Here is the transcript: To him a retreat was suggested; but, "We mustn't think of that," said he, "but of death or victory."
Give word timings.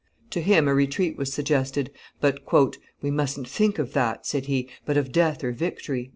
To 0.31 0.41
him 0.41 0.67
a 0.67 0.73
retreat 0.73 1.15
was 1.15 1.31
suggested; 1.31 1.91
but, 2.19 2.39
"We 3.03 3.11
mustn't 3.11 3.47
think 3.47 3.77
of 3.77 3.93
that," 3.93 4.25
said 4.25 4.47
he, 4.47 4.67
"but 4.83 4.97
of 4.97 5.11
death 5.11 5.43
or 5.43 5.51
victory." 5.51 6.09